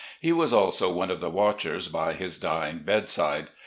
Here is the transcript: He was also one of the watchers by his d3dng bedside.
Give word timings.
He 0.19 0.31
was 0.31 0.51
also 0.51 0.89
one 0.91 1.11
of 1.11 1.19
the 1.19 1.29
watchers 1.29 1.87
by 1.87 2.13
his 2.13 2.39
d3dng 2.39 2.83
bedside. 2.85 3.49